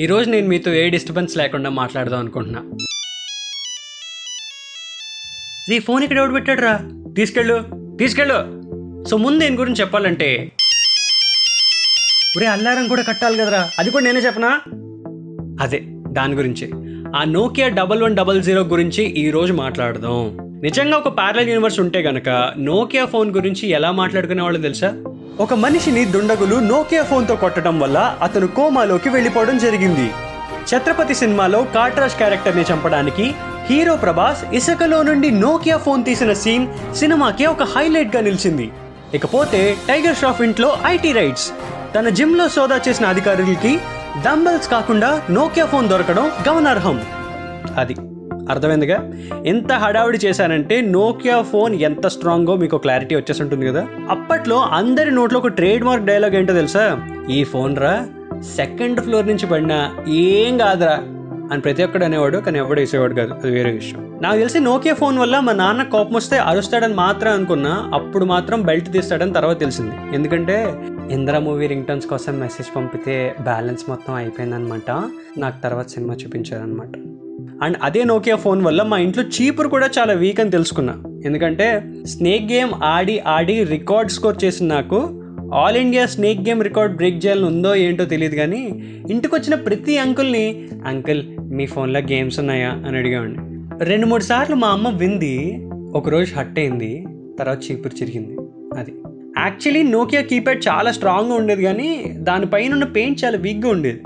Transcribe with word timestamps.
ఈరోజు 0.00 0.30
నేను 0.30 0.48
మీతో 0.48 0.74
ఏ 0.74 0.88
డిస్టర్బెన్స్ 0.88 1.36
లేకుండా 1.36 1.70
మాట్లాడదాం 1.70 2.18
అనుకుంటున్నా. 2.18 2.62
ఈ 5.74 5.78
ఫోన్ 5.78 6.04
ఇక్కడ 6.04 6.18
ఎవడు 6.18 6.32
పెట్టాడు 6.32 6.60
రా 6.60 6.80
తీసుకెళ్ళు 7.16 7.64
తీసుకెళ్ళు. 7.98 8.34
సో 9.10 9.16
ముందు 9.16 9.38
దీని 9.38 9.56
గురించి 9.56 9.80
చెప్పాలంటే 9.80 10.52
ఒరే 12.36 12.46
అల్లారం 12.46 12.88
కూడా 12.88 13.02
కట్టాలి 13.02 13.38
కదరా? 13.38 13.70
అది 13.78 13.90
కూడా 13.90 14.04
నేనే 14.04 14.20
చెప్పనా? 14.20 14.60
అదే 15.60 15.82
దాని 16.12 16.34
గురించి. 16.34 16.70
ఆ 17.16 17.24
Nokia 17.24 17.68
double 17.68 18.02
one 18.02 18.16
double 18.16 18.42
zero 18.42 18.62
గురించి 18.62 19.04
ఈ 19.04 19.30
రోజు 19.30 19.52
మాట్లాడదాం. 19.52 20.36
నిజంగా 20.62 20.96
ఒక 20.96 21.16
ప్యారల్ 21.16 21.48
యూనివర్స్ 21.48 21.80
ఉంటే 21.80 22.00
గనక 22.02 22.54
నోకియా 22.58 23.04
ఫోన్ 23.04 23.30
గురించి 23.30 23.68
ఎలా 23.68 23.92
మాట్లాడుకునే 23.92 24.42
వాళ్ళు 24.42 24.60
తెలుసా? 24.60 24.88
ఒక 25.40 25.54
మనిషిని 25.54 26.04
దుండగులు 26.04 26.56
నోకియా 26.56 27.02
ఫోన్తో 27.02 27.36
కొట్టడం 27.36 27.80
వల్ల 27.80 28.18
అతను 28.22 28.46
కోమాలోకి 28.46 29.08
వెళ్ళిపోవడం 29.08 29.58
జరిగింది. 29.58 30.10
ఛత్రపతి 30.68 31.14
సినిమాలో 31.14 31.66
కాట్రాజ్ 31.74 32.12
క్యారెక్టర్ని 32.12 32.62
చంపడానికి 32.62 33.34
హీరో 33.70 33.96
ప్రభాస్ 33.96 34.54
ఇసుకలో 34.54 35.02
నుండి 35.02 35.30
నోకియా 35.30 35.76
ఫోన్ 35.76 36.04
తీసిన 36.04 36.32
సీన్ 36.32 36.68
సినిమాకి 36.94 37.46
ఒక 37.46 37.62
హైలైట్గా 37.62 38.22
నిలిచింది. 38.22 38.72
ఇకపోతే 39.14 39.76
టైగర్ 39.88 40.16
షాఫ్ 40.16 40.42
ఇంట్లో 40.42 40.78
ఐటీ 40.86 41.12
రైట్స్. 41.12 41.50
తన 41.94 42.08
జిమ్లో 42.08 42.48
సోదా 42.48 42.80
చేసిన 42.88 43.06
అధికారులకి 43.06 43.80
డంబల్స్ 44.24 44.70
కాకుండా 44.70 45.22
నోకియా 45.30 45.66
ఫోన్ 45.66 45.88
దొరకడం 45.88 46.30
గమనార్హం. 46.48 47.04
అది 47.76 47.96
అర్థమైందిగా? 48.50 49.12
ఎంత 49.46 49.72
హడావిడి 49.72 50.18
చేశానంటే 50.24 50.80
నోకియా 50.80 51.42
ఫోన్ 51.42 51.74
ఎంత 51.74 52.06
స్ట్రాంగో 52.06 52.56
మీకు 52.56 52.76
క్లారిటీ 52.76 53.14
వచ్చేసి 53.14 53.42
ఉంటుంది 53.42 53.66
కదా? 53.66 53.86
అప్పట్లో 54.10 54.56
అందరి 54.56 55.10
నోట్లో 55.10 55.38
ఒక 55.38 55.48
ట్రేడ్ 55.48 55.84
మార్క్ 55.84 56.04
డైలాగ్ 56.04 56.34
ఏంటో 56.34 56.54
తెలుసా? 56.54 57.08
ఈ 57.30 57.44
ఫోన్ 57.44 57.76
రా 57.76 58.06
సెకండ్ 58.56 59.00
ఫ్లోర్ 59.00 59.26
నుంచి 59.26 59.46
పడినా 59.46 59.96
ఏం 60.08 60.58
కాదురా 60.58 61.02
అని 61.52 61.60
ప్రతి 61.60 61.84
ఒక్కడు 61.84 62.04
అనేవాడు 62.04 62.38
కానీ 62.38 62.58
ఎవడు 62.58 62.80
వేసేవాడు 62.80 63.14
కాదు. 63.14 63.34
అది 63.34 63.50
వేరే 63.50 63.70
విషయం. 63.70 64.18
నాకు 64.22 64.36
తెలిసి 64.36 64.60
నోకియా 64.60 64.94
ఫోన్ 64.94 65.18
వల్ల 65.18 65.40
మా 65.40 65.52
నాన్న 65.52 65.82
కోపం 65.82 66.14
వస్తే 66.14 66.38
అరుస్తాడని 66.38 66.94
మాత్రం 66.94 67.32
అనుకున్నా 67.32 67.90
అప్పుడు 67.94 68.24
మాత్రం 68.24 68.62
బెల్ట్ 68.62 68.92
తీస్తాడని 68.92 69.32
తర్వాత 69.32 69.60
తెలిసింది. 69.60 69.94
ఎందుకంటే 70.14 70.74
ఇంద్ర 71.10 71.38
మూవీ 71.38 71.66
రింగ్ 71.66 71.86
టర్న్స్ 71.86 72.06
కోసం 72.06 72.40
మెసేజ్ 72.40 72.76
పంపితే 72.76 73.34
బ్యాలెన్స్ 73.40 73.84
మొత్తం 73.88 74.14
అయిపోయిందనమాట. 74.14 74.90
నాకు 75.38 75.62
తర్వాత 75.62 75.88
సినిమా 75.88 76.14
చూపించారనమాట. 76.14 77.23
అండ్ 77.62 77.76
అదే 77.82 78.04
నోకియా 78.04 78.36
ఫోన్ 78.36 78.62
వల్ల 78.62 78.82
మా 78.82 78.98
ఇంట్లో 78.98 79.24
చీపురు 79.24 79.68
కూడా 79.68 79.90
చాలా 79.98 80.12
వీక్ 80.12 80.40
అని 80.40 80.50
తెలుసుకున్నా. 80.50 81.02
ఎందుకంటే 81.24 81.82
స్నేక్ 82.06 82.52
గేమ్ 82.52 82.70
ఆడి 82.84 83.18
ఆడి 83.18 83.64
రికార్డ్ 83.64 84.10
స్కోర్ 84.10 84.44
చేసిన 84.44 84.74
నాకు 84.74 85.20
all 85.54 85.76
India 85.76 86.06
snake 86.06 86.40
game 86.40 86.62
record 86.62 86.96
break 86.96 87.26
చేయాలని 87.26 87.44
ఉందో 87.44 87.74
ఏంటో 87.74 88.04
తెలియదు 88.04 88.34
కానీ 88.34 88.84
ఇంటికి 89.10 89.34
వచ్చిన 89.34 89.54
ప్రతి 89.54 89.98
అంకుల్ని 89.98 90.68
అంకుల్ 90.86 91.22
మీ 91.38 91.66
ఫోన్లో 91.66 92.00
గేమ్స్ 92.00 92.38
ఉన్నాయా? 92.38 92.70
అని 92.70 92.98
అడిగామండి 92.98 93.54
రెండు 93.84 94.06
మూడు 94.06 94.22
సార్లు 94.22 94.56
మా 94.56 94.68
అమ్మ 94.68 94.88
వింది. 94.88 95.66
ఒకరోజు 95.94 96.34
హట్ 96.34 96.58
అయింది. 96.58 97.06
తర్వాత 97.38 97.58
చీపురు 97.70 98.02
చిరిగింది. 98.02 98.36
అది. 98.78 98.92
యాక్చువల్లీ 99.38 99.82
నోకియా 99.82 100.22
కీప్యాడ్ 100.22 100.64
చాలా 100.68 100.90
స్ట్రాంగ్గా 100.90 101.34
ఉండేది 101.34 101.62
కానీ 101.62 102.04
దానిపైన 102.18 102.72
ఉన్న 102.72 102.84
పెయింట్ 102.84 103.24
చాలా 103.24 103.38
వీక్గా 103.38 103.68
ఉండేది. 103.68 104.00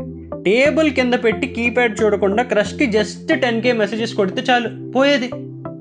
టేబుల్ 0.45 0.91
కింద 0.91 1.15
పెట్టి 1.15 1.47
కీప్యాడ్ 1.47 2.03
చూడకుండా 2.03 2.43
క్రష్కి 2.43 2.87
జస్ట్ 2.87 3.41
టెన్ 3.41 3.63
కే 3.63 3.73
మెసేజెస్ 3.73 4.15
కొడితే 4.15 4.43
చాలు. 4.51 4.91
పోయేది. 4.91 5.31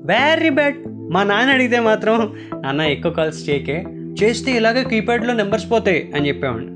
వెరీ 0.04 0.48
బ్యాడ్ 0.48 0.76
మా 0.86 1.22
నాన్న 1.22 1.52
అడిగితే 1.52 1.80
మాత్రం 1.80 2.36
నాన్న 2.64 2.80
ఎక్కువ 2.80 3.12
కాల్స్ 3.12 3.50
చేయకే. 3.50 3.84
చేస్తే 4.22 4.52
ఇలాగే 4.52 4.84
కీప్యాడ్లో 4.84 5.34
నెంబర్స్ 5.34 5.70
పోతాయి 5.70 6.12
అని 6.14 6.28
చెప్పేవాడిని. 6.28 6.70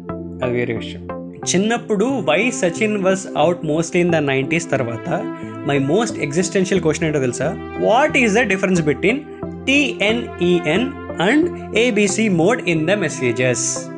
అది 0.45 0.53
వేరే 0.53 0.75
విషయం. 0.75 1.09
చిన్నప్పుడు 1.55 2.05
why 2.05 2.51
Sachin 2.51 2.99
was 2.99 3.21
out 3.37 3.65
most 3.65 3.97
in 3.97 4.13
the 4.13 4.17
nineties 4.17 4.71
తర్వాత 4.71 5.37
మై 5.67 5.79
మోస్ట్ 5.79 6.19
ఎగ్జిస్టెన్షియల్ 6.19 6.83
క్వశ్చన్ 6.83 7.07
ఏంటో 7.07 7.21
తెలుసా? 7.21 7.77
What 7.81 8.17
is 8.17 8.35
the 8.35 8.39
difference 8.39 8.83
between 8.83 9.21
TNEN 9.67 10.93
and 11.23 11.79
ABC 11.79 12.29
mode 12.29 12.69
in 12.69 12.87
the 12.87 12.91
messages? 12.91 13.92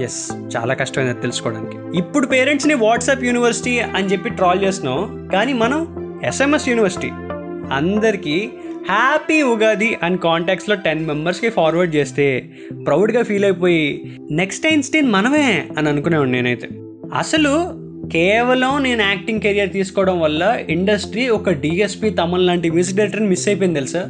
Yes 0.00 0.32
చాలా 0.56 0.74
కష్టమైంది 0.74 1.12
అది 1.12 1.22
తెలుసుకోవడానికి. 1.22 1.98
ఇప్పుడు 1.98 2.26
పేరెంట్స్ని 2.26 2.74
వాట్సాప్ 2.74 3.24
యూనివర్సిటీ 3.24 3.78
అని 3.78 4.06
చెప్పి 4.06 4.30
ట్రాల్ 4.30 4.64
చేస్తున్నాం 4.64 5.28
కానీ 5.32 5.52
మనం 5.52 6.06
ఎస్ఎంఎస్ 6.24 6.68
యూనివర్సిటీ. 6.68 7.10
అందరికీ 7.72 8.50
హ్యాపీ 8.88 9.42
ఉగాది 9.42 9.98
అండ్ 10.02 10.20
కాంటాక్ట్స్లో 10.20 10.76
టెన్ 10.76 11.06
మెంబర్స్కి 11.06 11.50
ఫార్వర్డ్ 11.50 11.96
చేస్తే 11.96 12.50
ప్రౌడ్గా 12.86 13.22
ఫీల్ 13.22 13.44
అయిపోయి 13.44 14.14
నెక్స్ట్ 14.30 14.66
ఐన్స్టీన్ 14.66 15.10
మనమే 15.10 15.68
అని 15.78 15.88
అనుకునేవాడు 15.88 16.30
నేనైతే. 16.30 16.68
అసలు 17.14 17.86
కేవలం 18.08 18.82
నేను 18.82 19.02
యాక్టింగ్ 19.02 19.40
కెరియర్ 19.40 19.72
తీసుకోవడం 19.72 20.20
వల్ల 20.20 20.58
ఇండస్ట్రీ 20.68 21.28
ఒక 21.28 21.50
డిఎస్పి 21.50 22.10
తమన్ 22.10 22.46
లాంటి 22.46 22.70
మ్యూజిక్ 22.70 22.96
డైరెక్టర్ని 22.96 23.28
మిస్ 23.28 23.48
అయిపోయింది 23.48 23.80
తెలుసా? 23.80 24.00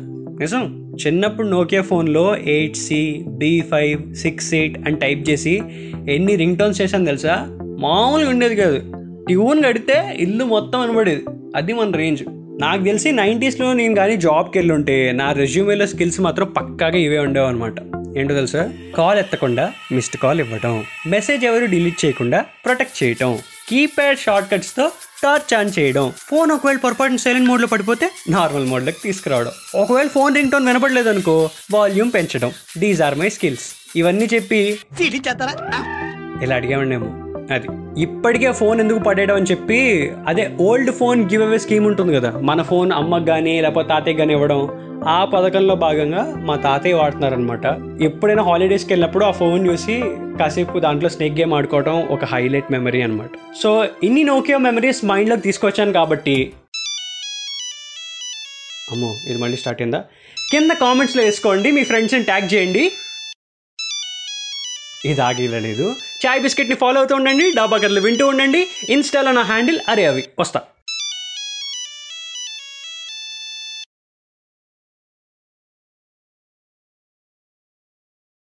నిజం? 0.41 0.86
చిన్నప్పుడు 0.97 1.49
నోకియా 1.49 1.83
ఫోన్లో 1.83 2.37
eight 2.37 2.77
C 2.77 3.25
B 3.27 3.65
five 3.71 4.15
six 4.15 4.55
eight 4.55 4.79
అని 4.79 4.97
టైప్ 4.97 5.31
చేసి 5.31 5.63
ఎన్ని 6.11 6.37
రింగ్ 6.37 6.57
టోన్స్ 6.57 6.81
చేశాను 6.81 7.05
తెలుసా? 7.05 7.47
మామూలుగా 7.81 8.31
ఉండేది 8.31 8.57
కాదు. 8.57 8.79
ట్యూన్ 9.27 9.65
కడితే 9.65 10.17
ఇల్లు 10.21 10.45
మొత్తం 10.45 10.81
అనబడేది. 10.81 11.25
అది 11.57 11.73
మన 11.73 11.91
రేంజ్. 11.91 12.23
నాకు 12.61 12.85
తెలిసి 12.85 13.13
నైంటీస్లో 13.13 13.73
నేను 13.73 13.95
కానీ 13.95 14.17
జాబ్కి 14.17 14.59
వెళ్ళి 14.59 14.75
ఉంటే 14.75 15.13
నా 15.13 15.33
రెజ్యూమేలో 15.33 15.87
స్కిల్స్ 15.87 16.21
మాత్రం 16.21 16.47
పక్కాగా 16.47 16.97
ఇవే 16.97 17.19
ఉండేవి 17.19 17.47
అనమాట 17.47 17.75
ఏంటో 18.19 18.35
తెలుసా? 18.35 18.73
కాల్ 18.97 19.19
ఎత్తకుండా 19.19 19.73
మిస్డ్ 19.93 20.17
కాల్ 20.17 20.41
ఇవ్వడం 20.41 20.83
మెసేజ్ 21.07 21.45
ఎవరు 21.45 21.65
డిలీట్ 21.65 22.05
చేయకుండా 22.05 22.45
ప్రొటెక్ట్ 22.65 23.05
చేయటం. 23.05 23.39
కీప్యాడ్ 23.69 24.19
షార్ట్ 24.19 24.51
కట్స్తో 24.51 24.91
టార్చ్ 25.23 25.55
ఆన్ 25.55 25.71
చేయడం. 25.79 26.13
ఫోన్ 26.19 26.51
ఒకవేళ 26.51 26.77
పొరపాటున 26.77 27.17
సైలెంట్ 27.17 27.49
మోడ్లో 27.49 27.67
పడిపోతే 27.67 28.11
నార్మల్ 28.31 28.67
మోడ్లోకి 28.67 28.99
తీసుకురావడం. 29.03 29.51
ఒకవేళ 29.81 30.09
ఫోన్ 30.09 30.35
రింగ్ 30.35 30.51
టోన్ 30.51 30.67
వినపడలేదు 30.67 31.09
అనుకో 31.09 31.51
వాల్యూమ్ 31.73 32.11
పెంచడం. 32.15 32.53
దీస్ 32.79 33.03
ఆర్ 33.03 33.19
మై 33.19 33.29
స్కిల్స్ 33.29 33.97
ఇవన్నీ 33.97 34.29
చెప్పి 34.35 34.79
ఇలా 36.43 36.57
అడిగామండేమో. 36.57 37.07
అది. 37.55 37.67
ఇప్పటికే 38.03 38.53
ఫోన్ 38.53 38.81
ఎందుకు 38.81 38.99
పడేయడం 38.99 39.37
అని 39.37 39.45
చెప్పి 39.45 40.11
అదే 40.27 40.57
old 40.61 40.93
phone 40.93 41.31
give 41.31 41.43
away 41.43 41.59
scheme 41.59 41.87
ఉంటుంది 41.87 42.15
కదా. 42.15 42.31
మన 42.31 42.63
ఫోన్ 42.63 42.93
అమ్మకి 42.93 43.25
కానీ 43.25 43.61
లేకపోతే 43.61 43.89
తాతయ్యకి 43.89 44.19
కానీ 44.19 44.33
ఇవ్వడం. 44.33 44.86
ఆ 45.09 45.25
పథకంలో 45.25 45.75
భాగంగా 45.75 46.35
మా 46.37 46.57
తాతయ్య 46.57 46.95
వాడుతున్నారనమాట 46.95 47.61
ఎప్పుడైనా 48.03 48.43
హాలిడేస్కి 48.43 48.93
వెళ్ళినప్పుడు 48.93 49.25
ఆ 49.25 49.31
ఫోన్ 49.31 49.67
చూసి 49.67 50.03
కాసేపు 50.39 50.79
దాంట్లో 50.79 51.09
స్నేక్ 51.09 51.35
గేమ్ 51.35 51.55
ఆడుకోవడం 51.55 52.07
ఒక 52.07 52.25
హైలైట్ 52.25 52.73
మెమరీ 52.73 53.03
అనమాట 53.03 53.31
సో 53.63 53.85
ఇన్ని 54.03 54.25
నోకియా 54.25 54.59
మెమరీస్ 54.59 55.05
మైండ్లోకి 55.05 55.43
తీసుకొచ్చాను 55.43 55.93
కాబట్టి 55.93 56.53
అమ్మో 58.93 59.15
ఇది 59.29 59.39
మళ్ళీ 59.39 59.57
స్టార్ట్ 59.57 59.83
అయిందా? 59.83 60.05
కింద 60.51 60.71
కామెంట్స్లో 60.71 61.23
వేసుకోండి 61.23 61.71
మీ 61.71 61.85
ఫ్రెండ్స్ని 61.85 62.23
ట్యాగ్ 62.23 62.55
చేయండి. 62.55 62.93
ఇది 65.05 65.21
ఆగిలేదు 65.21 65.95
చాయ్ 66.27 66.41
బిస్కెట్ని 66.41 66.77
ఫాలో 66.77 66.99
అవుతూ 66.99 67.17
ఉండండి 67.17 67.51
డాబా 67.51 67.77
కథలు 67.77 68.01
వింటూ 68.01 68.27
ఉండండి. 68.27 68.67
ఇన్స్టాలో 68.91 69.33
నా 69.33 69.43
హ్యాండిల్ 69.43 69.81
అరే 69.89 70.05
అవి. 70.05 70.25
వస్తా. 70.39 70.61